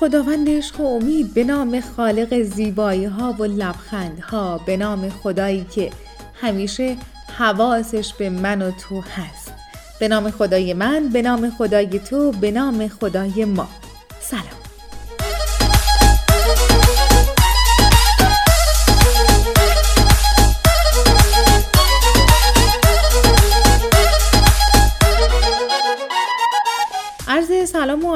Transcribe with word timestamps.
خداوند 0.00 0.50
عشق 0.50 0.80
و 0.80 0.86
امید 0.86 1.34
به 1.34 1.44
نام 1.44 1.80
خالق 1.80 2.42
زیبایی 2.42 3.04
ها 3.04 3.32
و 3.32 3.44
لبخند 3.44 4.20
ها 4.20 4.58
به 4.58 4.76
نام 4.76 5.08
خدایی 5.08 5.66
که 5.74 5.90
همیشه 6.34 6.96
حواسش 7.38 8.14
به 8.14 8.30
من 8.30 8.62
و 8.62 8.70
تو 8.70 9.00
هست. 9.00 9.52
به 10.00 10.08
نام 10.08 10.30
خدای 10.30 10.74
من 10.74 11.08
به 11.08 11.22
نام 11.22 11.50
خدای 11.50 11.98
تو 11.98 12.32
به 12.32 12.50
نام 12.50 12.88
خدای 12.88 13.44
ما. 13.44 13.68
سلام. 14.20 14.59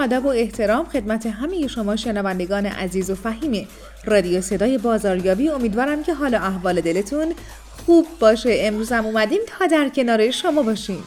ادب 0.05 0.25
و 0.25 0.29
احترام 0.29 0.85
خدمت 0.85 1.27
همه 1.27 1.67
شما 1.67 1.97
شنوندگان 1.97 2.67
عزیز 2.67 3.11
و 3.11 3.15
فهیم 3.15 3.69
رادیو 4.05 4.41
صدای 4.41 4.79
بازاریابی 4.79 5.49
امیدوارم 5.49 6.03
که 6.03 6.15
حال 6.15 6.35
احوال 6.35 6.81
دلتون 6.81 7.35
خوب 7.87 8.07
باشه. 8.21 8.57
امروز 8.61 8.93
هم 8.93 9.07
اومدیم 9.07 9.39
تا 9.47 9.67
در 9.67 9.89
کنار 9.89 10.31
شما 10.31 10.63
باشیم. 10.63 11.05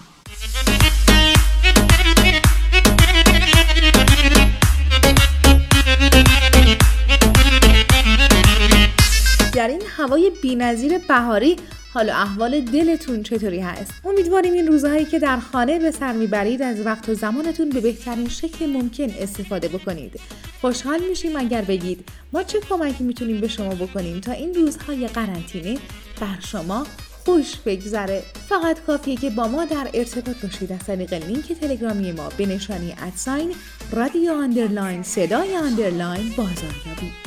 در 9.54 9.68
این 9.68 9.82
هوای 9.98 10.32
بینظیر 10.42 10.98
بهاری 10.98 11.56
حال 11.98 12.10
و 12.10 12.14
احوال 12.14 12.62
دلتون 12.62 13.24
چطوری 13.24 13.60
هست؟ 13.60 13.94
امیدواریم 14.06 14.54
این 14.54 14.68
روزهایی 14.68 15.06
که 15.06 15.20
در 15.20 15.40
خانه 15.40 15.80
به 15.80 15.92
سر 15.92 16.14
می‌برید 16.14 16.62
از 16.62 16.86
وقت 16.86 17.10
و 17.10 17.14
زمانتون 17.14 17.70
به 17.70 17.82
بهترین 17.82 18.30
شکل 18.30 18.66
ممکن 18.66 19.10
استفاده 19.20 19.68
بکنید. 19.68 20.20
خوشحال 20.62 21.00
میشیم 21.10 21.36
اگر 21.36 21.62
بگید 21.62 22.10
ما 22.34 22.44
چه 22.44 22.60
کمکی 22.60 23.04
می‌تونیم 23.04 23.42
به 23.42 23.48
شما 23.48 23.76
بکنیم 23.76 24.22
تا 24.22 24.32
این 24.32 24.54
روزهای 24.54 25.08
قرنطینه 25.08 25.78
بر 26.22 26.40
شما 26.40 26.88
خوش 27.26 27.56
بگذره 27.66 28.24
فقط 28.50 28.80
کافیه 28.80 29.16
که 29.16 29.30
با 29.30 29.48
ما 29.48 29.66
در 29.66 29.90
ارتباط 29.94 30.42
باشید 30.44 30.72
از 30.72 30.80
طریق 30.80 31.14
لینک 31.14 31.52
تلگرامی 31.52 32.12
ما 32.12 32.30
به 32.38 32.46
نشانی 32.46 32.96
at 33.08 33.22
sign 33.22 33.52
رادیو 33.92 34.32
underline 34.32 35.04
صدای 35.04 35.58
underline 35.58 36.34
بازاریابی 36.38 37.27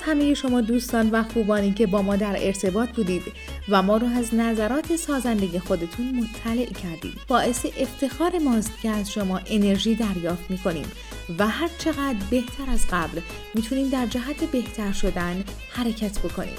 از 0.00 0.06
همه 0.06 0.34
شما 0.34 0.60
دوستان 0.60 1.10
و 1.10 1.22
خوبانی 1.22 1.72
که 1.72 1.86
با 1.86 2.02
ما 2.02 2.16
در 2.16 2.36
ارتباط 2.38 2.88
بودید 2.88 3.22
و 3.68 3.82
ما 3.82 3.96
رو 3.96 4.06
از 4.06 4.34
نظرات 4.34 4.96
سازنده 4.96 5.60
خودتون 5.60 6.14
مطلع 6.14 6.66
کردید. 6.66 7.14
باعث 7.28 7.66
افتخار 7.78 8.38
ماست 8.38 8.72
که 8.82 8.90
از 8.90 9.12
شما 9.12 9.40
انرژی 9.46 9.94
دریافت 9.94 10.50
می‌کنیم 10.50 10.92
و 11.38 11.48
هر 11.48 11.70
چقدر 11.78 12.16
بهتر 12.30 12.70
از 12.72 12.86
قبل 12.90 13.20
می‌تونیم 13.54 13.88
در 13.88 14.06
جهت 14.06 14.44
بهتر 14.44 14.92
شدن 14.92 15.44
حرکت 15.70 16.18
بکنیم. 16.18 16.56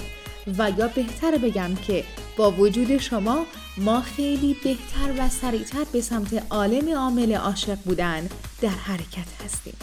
و 0.58 0.72
یا 0.78 0.88
بهتر 0.88 1.38
بگم 1.38 1.74
که 1.74 2.04
با 2.36 2.50
وجود 2.50 2.98
شما 2.98 3.46
ما 3.76 4.00
خیلی 4.00 4.56
بهتر 4.64 5.12
و 5.18 5.28
سریعتر 5.28 5.84
به 5.92 6.00
سمت 6.00 6.42
عالم 6.50 6.94
عامل 6.96 7.32
عاشق 7.32 7.78
بودن 7.84 8.28
در 8.60 8.68
حرکت 8.68 9.28
هستیم. 9.44 9.74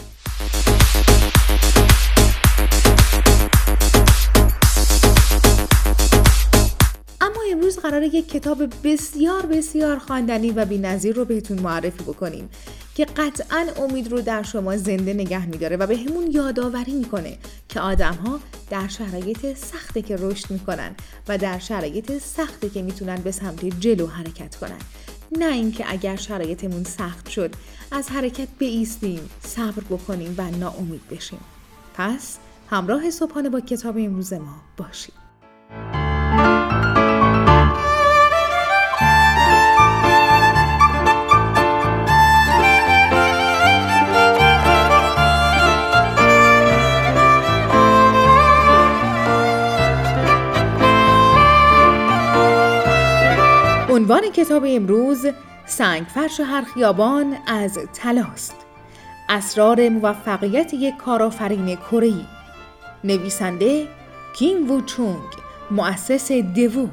قراره 7.90 8.06
یک 8.06 8.28
کتاب 8.28 8.62
بسیار 8.84 9.46
بسیار 9.46 9.98
خواندنی 9.98 10.50
و 10.50 10.64
بی‌نظیر 10.64 11.16
رو 11.16 11.24
بهتون 11.24 11.58
معرفی 11.58 12.04
بکنیم 12.04 12.50
که 12.94 13.04
قطعا 13.04 13.66
امید 13.76 14.12
رو 14.12 14.20
در 14.20 14.42
شما 14.42 14.76
زنده 14.76 15.14
نگه 15.14 15.46
میداره 15.46 15.76
و 15.76 15.86
به 15.86 15.96
همون 15.96 16.30
یادآوری 16.30 16.92
می‌کنه 16.92 17.38
که 17.68 17.80
آدم 17.80 18.14
ها 18.14 18.40
در 18.70 18.88
شرایط 18.88 19.56
سخته 19.56 20.02
که 20.02 20.16
رشد 20.16 20.50
می‌کنن 20.50 20.94
و 21.28 21.38
در 21.38 21.58
شرایط 21.58 22.18
سخته 22.18 22.68
که 22.68 22.82
می‌تونن 22.82 23.16
به 23.16 23.30
سمت 23.30 23.80
جلو 23.80 24.06
حرکت 24.06 24.56
کنن. 24.56 24.78
نه 25.38 25.52
اینکه 25.52 25.84
اگر 25.88 26.16
شرایطمون 26.16 26.84
سخت 26.84 27.28
شد 27.28 27.54
از 27.92 28.10
حرکت 28.10 28.48
بیستیم 28.58 29.30
صبر 29.44 29.82
بکنیم 29.90 30.34
و 30.38 30.50
ناامید 30.50 31.08
بشیم. 31.10 31.40
پس 31.94 32.38
همراه 32.70 33.10
صبحانه 33.10 33.48
با 33.48 33.60
کتاب 33.60 33.96
امروز 33.98 34.32
ما 34.32 34.56
باشید. 34.76 35.19
عنوان 54.10 54.32
کتاب 54.32 54.64
امروز 54.68 55.26
سنگ 55.66 56.06
فرش 56.06 56.40
هر 56.40 56.62
خیابان 56.62 57.36
از 57.46 57.78
تلاست 57.92 58.54
اسرار 59.28 59.88
موفقیت 59.88 60.74
یک 60.74 60.96
کارآفرین 60.96 61.76
کره. 61.76 62.12
نویسنده 63.04 63.88
کیم 64.36 64.70
وو 64.70 64.80
چونگ 64.80 65.22
مؤسس 65.70 66.32
دوو. 66.32 66.88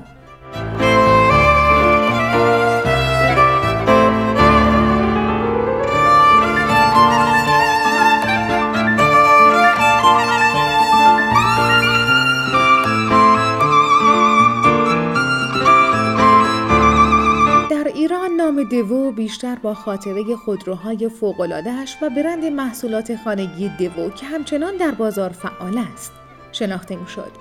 بیشتر 19.27 19.55
با 19.55 19.73
خاطره 19.73 20.35
خودروهای 20.35 21.09
فوق‌العاده‌اش 21.09 21.97
و 22.01 22.09
برند 22.09 22.45
محصولات 22.45 23.15
خانگی 23.15 23.69
دوو 23.69 24.09
که 24.09 24.25
همچنان 24.25 24.77
در 24.77 24.91
بازار 24.91 25.29
فعال 25.29 25.77
است 25.77 26.11
شناخته 26.51 26.95
می‌شد. 26.95 27.31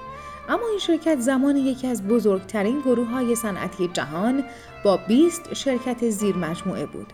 اما 0.48 0.68
این 0.70 0.78
شرکت 0.78 1.20
زمان 1.20 1.56
یکی 1.56 1.86
از 1.86 2.06
بزرگترین 2.06 2.80
گروه 2.80 3.08
های 3.08 3.34
صنعتی 3.34 3.88
جهان 3.88 4.44
با 4.84 4.96
20 4.96 5.54
شرکت 5.54 6.08
زیر 6.10 6.36
مجموعه 6.36 6.86
بود. 6.86 7.12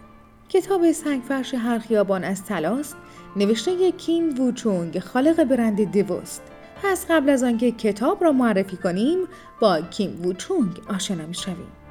کتاب 0.48 0.92
سنگفرش 0.92 1.54
هر 1.54 1.78
خیابان 1.78 2.24
از 2.24 2.44
تلاست 2.44 2.96
نوشته 3.36 3.92
کیم 3.92 4.40
ووچونگ 4.40 4.98
خالق 4.98 5.44
برند 5.44 5.96
دوست. 5.98 6.42
پس 6.82 7.06
قبل 7.10 7.30
از 7.30 7.42
آنکه 7.42 7.70
کتاب 7.70 8.24
را 8.24 8.32
معرفی 8.32 8.76
کنیم 8.76 9.18
با 9.60 9.80
کیم 9.80 10.20
ووچونگ 10.24 10.80
آشنا 10.88 11.26
می‌شویم. 11.26 11.81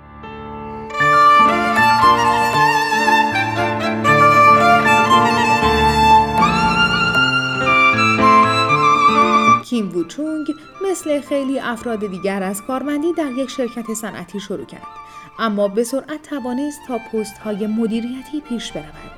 کیم 9.72 9.92
ووچونگ 9.96 10.48
مثل 10.90 11.22
خیلی 11.22 11.60
افراد 11.60 12.00
دیگر 12.08 12.44
از 12.44 12.62
کارمندی 12.62 13.14
در 13.14 13.32
یک 13.32 13.50
شرکت 13.50 13.94
صنعتی 13.94 14.40
شروع 14.40 14.66
کرد. 14.66 14.88
اما 15.40 15.68
به 15.68 15.84
سرعت 15.84 16.22
توانست 16.22 16.80
تا 16.88 16.98
پست 16.98 17.38
های 17.38 17.68
مدیریتی 17.68 18.42
پیش 18.50 18.72
برود. 18.72 19.12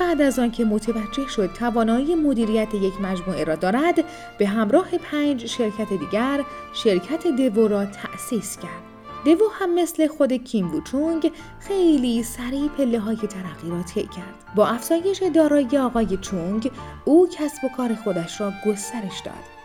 بعد 0.00 0.20
از 0.20 0.38
آنکه 0.38 0.64
متوجه 0.64 1.28
شد 1.28 1.52
توانایی 1.52 2.14
مدیریت 2.14 2.74
یک 2.74 3.00
مجموعه 3.00 3.44
را 3.44 3.54
دارد 3.54 4.04
به 4.38 4.46
همراه 4.46 4.98
پنج 4.98 5.46
شرکت 5.46 5.88
دیگر 5.92 6.44
شرکت 6.72 7.26
دوو 7.26 7.68
را 7.68 7.84
تأسیس 7.84 8.56
کرد. 8.56 8.82
دوو 9.24 9.48
هم 9.52 9.74
مثل 9.74 10.06
خود 10.06 10.32
کیم 10.32 10.74
ووچونگ 10.74 11.32
خیلی 11.60 12.22
سریع 12.22 12.68
پله 12.68 12.98
های 12.98 13.16
ترقی 13.16 13.70
را 13.70 13.82
طی 13.82 14.02
کرد. 14.02 14.54
با 14.54 14.66
افزایش 14.66 15.22
دارایی 15.34 15.78
آقای 15.78 16.16
چونگ 16.16 16.70
او 17.04 17.28
کسب 17.32 17.64
و 17.64 17.68
کار 17.76 17.94
خودش 17.94 18.40
را 18.40 18.52
گسترش 18.66 19.20
داد. 19.24 19.59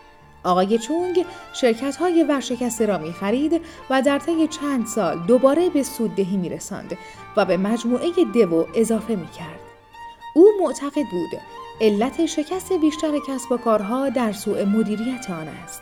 آقای 0.45 0.77
چونگ 0.77 1.25
شرکت 1.53 1.95
های 1.95 2.23
ورشکسته 2.23 2.85
را 2.85 2.97
می 2.97 3.13
خرید 3.13 3.61
و 3.89 4.01
در 4.01 4.19
طی 4.19 4.47
چند 4.47 4.87
سال 4.87 5.19
دوباره 5.19 5.69
به 5.69 5.83
سوددهی 5.83 6.37
می 6.37 6.49
رساند 6.49 6.97
و 7.37 7.45
به 7.45 7.57
مجموعه 7.57 8.09
دو 8.33 8.67
اضافه 8.75 9.15
می 9.15 9.27
کرد. 9.27 9.59
او 10.35 10.47
معتقد 10.61 11.05
بود 11.11 11.39
علت 11.81 12.25
شکست 12.25 12.73
بیشتر 12.73 13.19
کسب 13.27 13.51
و 13.51 13.57
کارها 13.57 14.09
در 14.09 14.31
سوء 14.31 14.65
مدیریت 14.65 15.29
آن 15.29 15.47
است. 15.47 15.81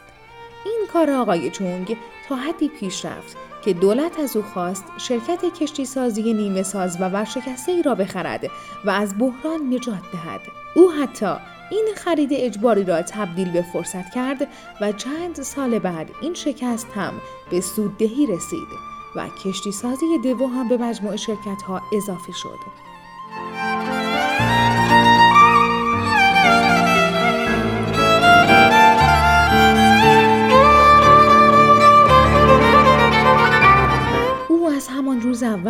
این 0.65 0.87
کار 0.93 1.11
آقای 1.11 1.49
چونگ 1.49 1.97
تا 2.29 2.35
حدی 2.35 2.67
پیش 2.67 3.05
رفت 3.05 3.37
که 3.63 3.73
دولت 3.73 4.19
از 4.19 4.35
او 4.35 4.43
خواست 4.43 4.85
شرکت 4.97 5.45
کشتی 5.59 5.85
سازی 5.85 6.33
نیمه 6.33 6.63
ساز 6.63 7.01
و 7.01 7.09
ورشکسته 7.09 7.71
ای 7.71 7.81
را 7.81 7.95
بخرد 7.95 8.45
و 8.85 8.89
از 8.89 9.17
بحران 9.17 9.73
نجات 9.73 10.11
دهد. 10.13 10.41
او 10.75 10.91
حتی 10.91 11.35
این 11.73 11.85
خرید 11.95 12.29
اجباری 12.33 12.83
را 12.83 13.01
تبدیل 13.01 13.51
به 13.51 13.61
فرصت 13.61 14.13
کرد 14.13 14.47
و 14.81 14.91
چند 14.91 15.35
سال 15.41 15.79
بعد 15.79 16.09
این 16.21 16.33
شکست 16.33 16.87
هم 16.95 17.13
به 17.49 17.61
سوددهی 17.61 18.27
رسید 18.27 18.67
و 19.15 19.27
کشتی 19.43 19.71
سازی 19.71 20.17
دوو 20.23 20.47
هم 20.47 20.69
به 20.69 20.77
مجموع 20.77 21.15
شرکت 21.15 21.61
ها 21.67 21.81
اضافه 21.93 22.31
شد. 22.31 22.92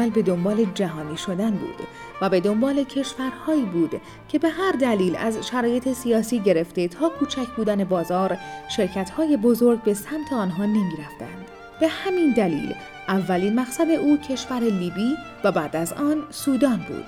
اول 0.03 0.11
به 0.11 0.21
دنبال 0.21 0.65
جهانی 0.75 1.17
شدن 1.17 1.51
بود 1.51 1.87
و 2.21 2.29
به 2.29 2.39
دنبال 2.39 2.83
کشورهایی 2.83 3.65
بود 3.65 4.01
که 4.27 4.39
به 4.39 4.49
هر 4.49 4.71
دلیل 4.71 5.15
از 5.15 5.47
شرایط 5.47 5.93
سیاسی 5.93 6.39
گرفته 6.39 6.87
تا 6.87 7.09
کوچک 7.09 7.47
بودن 7.57 7.83
بازار 7.83 8.37
شرکتهای 8.77 9.37
بزرگ 9.37 9.83
به 9.83 9.93
سمت 9.93 10.33
آنها 10.33 10.65
نمی 10.65 10.91
رفتند. 10.91 11.45
به 11.79 11.87
همین 11.87 12.33
دلیل 12.33 12.75
اولین 13.07 13.59
مقصد 13.59 13.89
او 13.91 14.17
کشور 14.17 14.59
لیبی 14.59 15.15
و 15.43 15.51
بعد 15.51 15.75
از 15.75 15.93
آن 15.93 16.23
سودان 16.29 16.77
بود. 16.77 17.05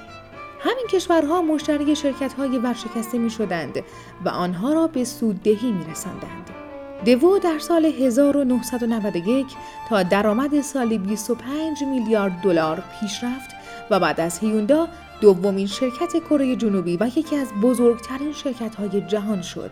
همین 0.59 0.87
کشورها 0.91 1.41
مشتری 1.41 1.95
شرکت 1.95 2.33
های 2.33 2.57
ورشکسته 2.57 3.17
می 3.17 3.29
شدند 3.29 3.83
و 4.25 4.29
آنها 4.29 4.73
را 4.73 4.87
به 4.87 5.03
سوددهی 5.03 5.71
می 5.71 5.85
رسندند. 5.91 6.64
دوو 7.05 7.39
در 7.39 7.59
سال 7.59 7.85
1991 7.85 9.45
تا 9.89 10.03
درآمد 10.03 10.61
سالی 10.61 10.97
25 10.97 11.83
میلیارد 11.83 12.41
دلار 12.43 12.83
پیش 12.99 13.23
رفت 13.23 13.49
و 13.89 13.99
بعد 13.99 14.19
از 14.19 14.39
هیوندا 14.39 14.87
دومین 15.21 15.67
شرکت 15.67 16.23
کره 16.29 16.55
جنوبی 16.55 16.97
و 16.97 17.07
یکی 17.15 17.35
از 17.35 17.47
بزرگترین 17.61 18.33
شرکت 18.33 18.75
های 18.75 19.01
جهان 19.01 19.41
شد. 19.41 19.71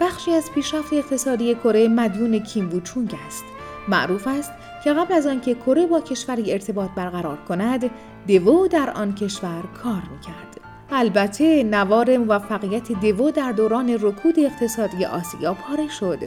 بخشی 0.00 0.32
از 0.32 0.52
پیشرفت 0.54 0.92
اقتصادی 0.92 1.54
کره 1.54 1.88
مدیون 1.88 2.38
کیم 2.38 2.80
چونگ 2.80 3.14
است. 3.26 3.44
معروف 3.88 4.26
است 4.26 4.52
که 4.84 4.92
قبل 4.92 5.14
از 5.14 5.26
آنکه 5.26 5.54
کره 5.54 5.86
با 5.86 6.00
کشوری 6.00 6.52
ارتباط 6.52 6.90
برقرار 6.96 7.38
کند، 7.48 7.90
دوو 8.26 8.68
در 8.68 8.90
آن 8.90 9.14
کشور 9.14 9.62
کار 9.82 10.02
می‌کرد. 10.12 10.60
البته 10.90 11.62
نوار 11.62 12.16
موفقیت 12.16 12.92
دوو 12.92 13.30
در 13.30 13.52
دوران 13.52 13.98
رکود 14.00 14.40
اقتصادی 14.40 15.04
آسیا 15.04 15.54
پاره 15.54 15.88
شد 15.88 16.18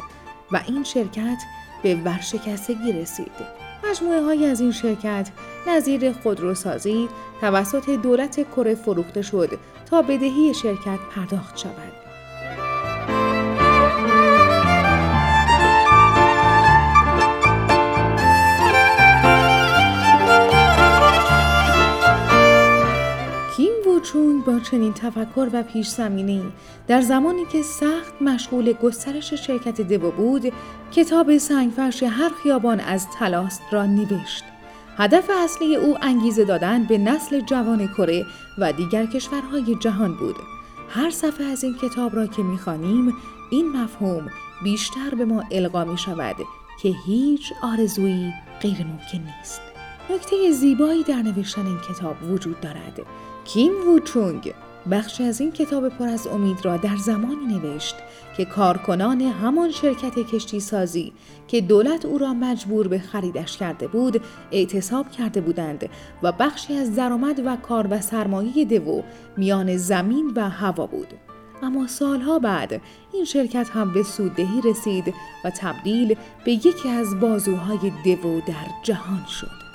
و 0.52 0.62
این 0.68 0.84
شرکت 0.84 1.38
به 1.84 1.96
ورشکستگی 1.96 2.92
رسید. 2.92 3.32
مجموعه 3.90 4.22
های 4.22 4.46
از 4.46 4.62
این 4.62 4.72
شرکت 4.72 5.30
نظیر 5.68 6.12
خودروسازی 6.12 7.10
توسط 7.42 7.90
دولت 7.90 8.52
کره 8.52 8.76
فروخته 8.76 9.22
شد 9.22 9.60
تا 9.86 10.02
بدهی 10.02 10.54
شرکت 10.54 11.00
پرداخت 11.16 11.58
شود. 11.58 12.05
چنین 24.76 24.94
تفکر 24.94 25.50
و 25.54 25.64
پیش 25.64 25.88
زمینه 25.88 26.42
در 26.88 27.02
زمانی 27.02 27.46
که 27.46 27.62
سخت 27.62 28.22
مشغول 28.22 28.74
گسترش 28.74 29.34
شرکت 29.34 29.82
دو 29.82 30.12
بود 30.12 30.54
کتاب 30.92 31.38
سنگفرش 31.38 32.04
هر 32.04 32.32
خیابان 32.44 32.80
از 32.80 33.08
تلاست 33.20 33.62
را 33.72 33.86
نوشت. 33.86 34.44
هدف 34.98 35.30
اصلی 35.44 35.76
او 35.76 35.98
انگیزه 36.02 36.46
دادن 36.46 36.84
به 36.84 36.98
نسل 36.98 37.40
جوان 37.40 37.88
کره 37.88 38.26
و 38.58 38.74
دیگر 38.74 39.06
کشورهای 39.06 39.76
جهان 39.76 40.14
بود. 40.14 40.36
هر 40.90 41.10
صفحه 41.10 41.46
از 41.46 41.64
این 41.64 41.76
کتاب 41.82 42.16
را 42.16 42.28
که 42.28 42.44
می‌خوانیم 42.44 43.14
این 43.52 43.72
مفهوم 43.72 44.30
بیشتر 44.64 45.16
به 45.18 45.26
ما 45.26 45.44
القا 45.52 45.86
می 45.86 45.98
شود 45.98 46.36
که 46.82 46.94
هیچ 47.06 47.54
آرزویی 47.64 48.34
غیر 48.62 48.78
ممکن 48.78 49.36
نیست. 49.38 49.62
نکته 50.10 50.52
زیبایی 50.52 51.04
در 51.04 51.22
نوشتن 51.22 51.66
این 51.66 51.80
کتاب 51.80 52.16
وجود 52.32 52.60
دارد. 52.60 53.02
کیم 53.46 53.74
ووچونگ 53.88 54.54
بخشی 54.92 55.24
از 55.24 55.42
این 55.42 55.52
کتاب 55.52 55.90
پر 55.90 56.08
از 56.08 56.28
امید 56.28 56.66
را 56.66 56.78
در 56.78 56.96
زمانی 56.96 57.46
نوشت 57.46 57.96
که 58.38 58.46
کارکنان 58.46 59.22
همان 59.22 59.72
شرکت 59.72 60.20
کشتی 60.20 60.60
سازی 60.60 61.14
که 61.48 61.62
دولت 61.62 62.06
او 62.06 62.18
را 62.18 62.34
مجبور 62.34 62.88
به 62.88 63.00
خریدش 63.00 63.58
کرده 63.58 63.88
بود 63.88 64.22
اعتصاب 64.52 65.12
کرده 65.12 65.42
بودند 65.42 65.90
و 66.24 66.32
بخشی 66.32 66.74
از 66.74 66.96
درآمد 66.96 67.42
و 67.46 67.56
کار 67.56 67.88
و 67.90 68.02
سرمایه 68.02 68.66
دو 68.66 69.04
میان 69.38 69.78
زمین 69.78 70.34
و 70.36 70.50
هوا 70.50 70.86
بود. 70.86 71.14
اما 71.64 71.88
سالها 71.88 72.40
بعد 72.40 72.82
این 73.14 73.26
شرکت 73.26 73.70
هم 73.70 73.94
به 73.94 74.04
سوددهی 74.04 74.62
رسید 74.64 75.14
و 75.46 75.50
تبدیل 75.50 76.16
به 76.46 76.52
یکی 76.52 76.90
از 76.90 77.20
بازوهای 77.20 77.92
دو 78.06 78.42
در 78.42 78.68
جهان 78.84 79.26
شد. 79.26 79.66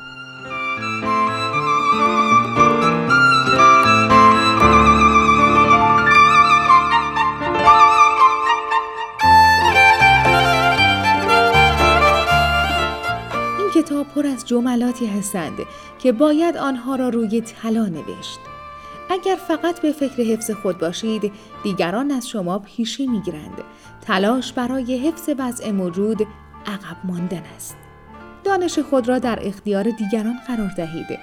پر 14.04 14.26
از 14.26 14.48
جملاتی 14.48 15.06
هستند 15.06 15.58
که 15.98 16.12
باید 16.12 16.56
آنها 16.56 16.96
را 16.96 17.08
روی 17.08 17.40
طلا 17.40 17.86
نوشت. 17.86 18.38
اگر 19.10 19.36
فقط 19.48 19.80
به 19.80 19.92
فکر 19.92 20.22
حفظ 20.22 20.50
خود 20.50 20.78
باشید 20.78 21.32
دیگران 21.62 22.10
از 22.10 22.28
شما 22.28 22.58
پیشی 22.58 23.06
می‌گیرند. 23.06 23.62
تلاش 24.06 24.52
برای 24.52 24.98
حفظ 24.98 25.30
وضع 25.38 25.70
موجود 25.70 26.26
عقب 26.66 26.96
ماندن 27.04 27.42
است. 27.56 27.76
دانش 28.44 28.78
خود 28.78 29.08
را 29.08 29.18
در 29.18 29.38
اختیار 29.42 29.82
دیگران 29.82 30.36
قرار 30.46 30.70
دهید. 30.76 31.18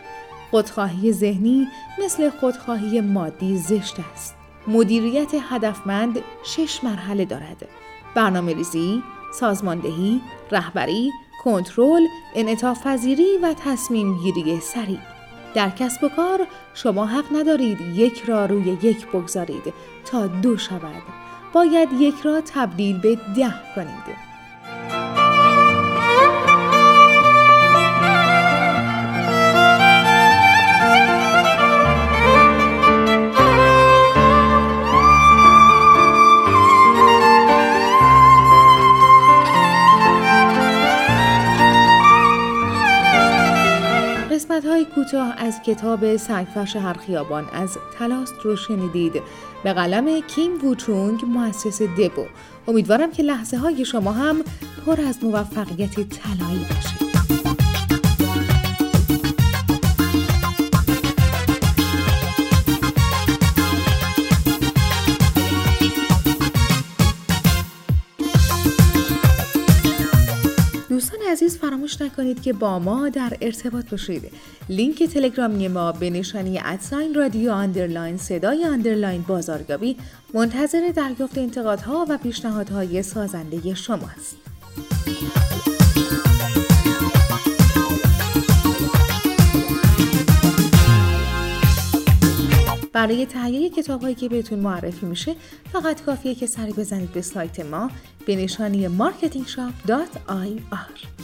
خودخواهی 0.51 1.11
ذهنی 1.13 1.67
مثل 2.03 2.29
خودخواهی 2.29 3.01
مادی 3.01 3.57
زشت 3.57 3.95
است. 4.13 4.35
مدیریت 4.67 5.31
هدفمند 5.49 6.19
شش 6.43 6.83
مرحله 6.83 7.25
دارد. 7.25 7.67
برنامه 8.15 8.53
ریزی، 8.53 9.03
سازماندهی، 9.33 10.21
رهبری، 10.51 11.11
کنترل، 11.43 12.07
انعطاف 12.35 12.83
پذیری 12.83 13.37
و 13.43 13.53
تصمیم 13.53 14.17
گیری 14.17 14.59
سریع. 14.59 14.99
در 15.53 15.69
کسب 15.69 16.03
و 16.03 16.09
کار 16.09 16.47
شما 16.73 17.05
حق 17.05 17.25
ندارید 17.31 17.81
یک 17.81 18.21
را 18.21 18.45
روی 18.45 18.77
یک 18.81 19.07
بگذارید 19.07 19.73
تا 20.05 20.27
دو 20.27 20.57
شود. 20.57 21.03
باید 21.53 21.89
یک 21.99 22.15
را 22.23 22.41
تبدیل 22.41 23.01
به 23.01 23.15
ده 23.15 23.53
کنید. 23.75 24.26
کوتاه 45.07 45.33
از 45.37 45.61
کتاب 45.61 46.17
سگفش 46.17 46.75
هر 46.75 46.93
خیابان 46.93 47.45
از 47.53 47.77
تلاست 47.99 48.33
رو 48.43 48.55
شنیدید. 48.55 49.21
به 49.63 49.73
قلم 49.73 50.21
کیم 50.21 50.51
ووچونگ 50.63 51.25
مؤسس 51.25 51.81
دبو 51.81 52.25
امیدوارم 52.67 53.11
که 53.11 53.23
لحظه 53.23 53.57
های 53.57 53.85
شما 53.85 54.11
هم 54.11 54.43
پر 54.85 55.01
از 55.01 55.23
موفقیت 55.23 55.93
طلایی 55.95 56.65
باشه 56.69 57.06
عزیز 71.47 71.59
فراموش 71.59 72.01
نکنید 72.01 72.41
که 72.41 72.53
با 72.53 72.79
ما 72.79 73.09
در 73.09 73.37
ارتباط 73.41 73.89
باشید. 73.89 74.31
لینک 74.69 75.03
تلگرامی 75.03 75.67
ما 75.67 75.91
به 75.91 76.09
نشانی 76.09 76.59
at 76.65 76.81
sign 76.81 77.13
رادیو 77.13 77.51
underline 77.51 78.17
صدای 78.17 78.65
underline 78.65 79.21
بازاریابی 79.21 79.97
منتظر 80.33 80.91
دریافت 80.95 81.37
انتقادها 81.37 82.05
و 82.09 82.17
پیشنهادهای 82.17 83.03
سازنده 83.03 83.73
شماست 83.73 84.35
برای 92.93 93.25
تهیه 93.25 93.69
کتاب 93.69 94.01
هایی 94.01 94.15
که 94.15 94.29
بهتون 94.29 94.59
معرفی 94.59 95.05
میشه 95.05 95.35
فقط 95.73 96.01
کافیه 96.01 96.35
که 96.35 96.45
سری 96.45 96.73
بزنید 96.73 97.11
به 97.11 97.21
سایت 97.21 97.59
ما 97.59 97.91
به 98.25 98.35
نشانی 98.35 98.87
marketingshop.ir 98.87 101.16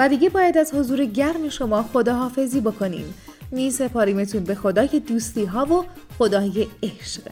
و 0.00 0.08
دیگه 0.08 0.28
باید 0.28 0.58
از 0.58 0.74
حضور 0.74 1.04
گرم 1.04 1.48
شما 1.48 1.84
خداحافظی 1.92 2.60
بکنیم. 2.60 3.14
می 3.50 3.70
سپاریمتون 3.70 4.44
به 4.44 4.54
خدای 4.54 5.02
دوستی 5.08 5.44
ها 5.44 5.66
و 5.66 5.84
خدای 6.18 6.66
عشق. 6.82 7.22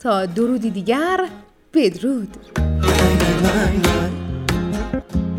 تا 0.00 0.26
درودی 0.26 0.70
دیگر 0.70 1.20
بدرود. 1.74 2.36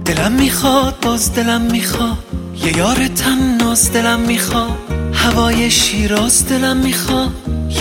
دلم 0.06 0.32
می‌خواد 0.32 0.96
باز 1.02 1.36
دلم 1.36 1.62
می‌خواد. 1.62 2.18
یه 2.66 2.78
یار 2.78 3.08
تناز 3.08 3.94
دلم 3.94 4.20
می‌خواد. 4.20 4.78
هوای 5.14 5.72
شیراز 5.72 6.48
دلم 6.50 6.78
می‌خواد. 6.78 7.32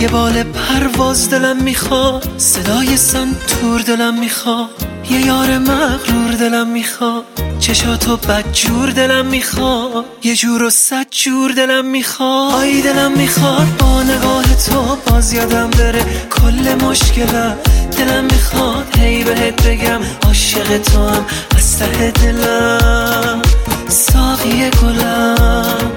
یه 0.01 0.07
بال 0.07 0.43
پرواز 0.43 1.29
دلم 1.29 1.63
می‌خواد. 1.63 2.29
صدای 2.37 2.97
سنتور 2.97 3.81
دلم 3.81 4.19
می‌خواد. 4.19 4.69
یه 5.09 5.25
یار 5.25 5.57
مغرور 5.57 6.31
دلم 6.39 6.67
می‌خواد. 6.67 7.48
چشاتو 7.69 8.17
بدجور 8.17 8.89
دلم 8.89 9.25
می‌خواد. 9.25 10.05
یه 10.23 10.35
جور 10.35 10.63
و 10.63 10.69
صد 10.69 11.07
جور 11.11 11.51
دلم 11.51 11.85
می‌خواد. 11.85 12.53
آی 12.55 12.81
دلم 12.81 13.11
می‌خواد 13.11 13.67
با 13.79 14.03
نگاه 14.03 14.43
تو 14.43 14.97
باز 15.07 15.33
یادم 15.33 15.69
بره 15.69 16.05
کل 16.31 16.85
مشکلم. 16.85 17.57
دلم 17.97 18.23
می‌خواد 18.23 18.97
هی 18.97 19.23
بهت 19.23 19.67
بگم 19.67 20.01
عاشق 20.23 20.77
تو 20.77 21.07
هم 21.07 21.25
از 21.57 21.79
ته 21.79 22.11
دلم. 22.11 23.41
ساقی 23.87 24.69
گلم 24.69 25.91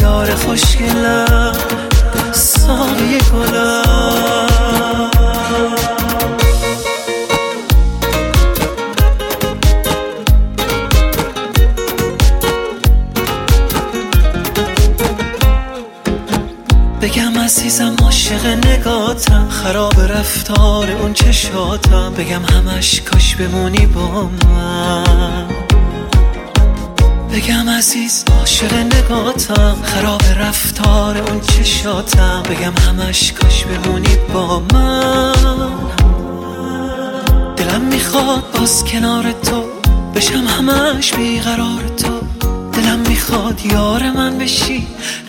یار 0.00 0.34
خوشگلم. 0.34 1.56
ساقی 2.32 3.18
گلم. 3.32 3.81
خراب 19.62 20.00
رفتار 20.00 20.90
اون 20.90 21.12
چشاتم. 21.12 22.12
بگم 22.14 22.44
همش 22.44 23.00
کاش 23.00 23.36
بمونی 23.36 23.86
با 23.86 24.30
من. 24.48 25.46
بگم 27.32 27.70
عزیز 27.70 28.24
عاشق 28.38 28.74
نگاتم. 28.74 29.76
خراب 29.82 30.22
رفتار 30.38 31.16
اون 31.18 31.40
چشاتم. 31.40 32.42
بگم 32.42 32.72
همش 32.88 33.32
کاش 33.32 33.64
بمونی 33.64 34.16
با 34.34 34.62
من. 34.72 35.68
دلم 37.56 37.80
می‌خواد 37.80 38.44
باز 38.58 38.84
کنار 38.84 39.32
تو. 39.32 39.64
بشم 40.14 40.44
همش 40.46 41.14
بیقرار 41.14 41.88
تو. 41.96 42.41
می‌خواد 43.22 43.66
یار 43.66 44.10
من 44.10 44.38
بشی 44.38 44.86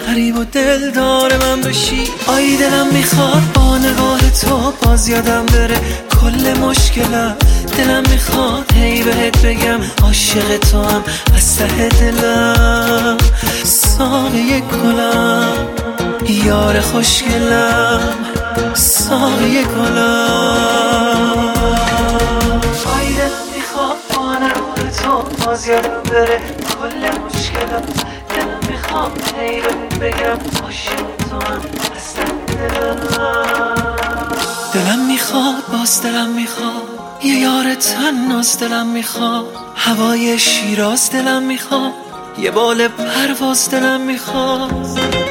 غریب 0.08 0.38
و 0.38 0.44
دلدار 0.44 1.38
من 1.38 1.62
بشی. 1.62 2.04
آی 2.28 2.58
دلم 2.58 2.88
می‌خواد 2.88 3.42
با 3.54 3.78
نگاه 3.78 4.20
تو 4.42 4.74
باز 4.82 5.08
یادم 5.10 5.46
بره 5.46 5.78
کل 6.22 6.54
مشکلم. 6.60 7.36
دلم 7.78 8.04
می‌خواد 8.10 8.72
هی 8.76 9.04
بهت 9.04 9.46
بگم 9.46 9.80
عاشق 10.04 10.58
تو 10.58 10.84
هم 10.84 11.04
از 11.36 11.58
ته 11.58 11.90
دلم. 11.90 13.18
ساقی 13.64 14.62
گلم 14.62 15.54
یار 16.30 16.82
خوشگلم. 16.82 18.14
ساقی 18.74 19.64
گلم. 19.64 21.54
آی 22.98 23.14
دلم 23.14 23.46
می‌خواد 23.56 23.98
با 24.16 24.34
نگاه 24.36 24.92
تو 25.04 25.46
باز 25.46 25.68
یادم 25.68 26.04
بره 26.12 26.63
دلم 27.82 28.60
می‌خواد 28.70 29.22
هی 29.40 29.62
بهت 29.62 30.00
بگم 30.00 30.64
عاشق 30.64 31.16
تو 31.30 31.36
هم 31.36 31.62
دلم 32.48 33.00
دلم 34.74 35.06
می‌خواد 35.08 35.64
باز 35.72 36.02
دلم 36.04 36.30
می‌خواد. 36.30 37.00
یه 37.24 37.36
یار 37.36 37.76
تناز 37.76 38.60
دلم 38.60 38.88
می‌خواد. 38.88 39.46
هوای 39.76 40.40
شیراز 40.40 41.12
دلم 41.12 41.44
می‌خواد. 41.44 41.94
یه 42.38 42.52
بال 42.52 42.88
پرواز 42.88 43.70
دلم 43.70 44.02
می‌خواد. 44.02 45.23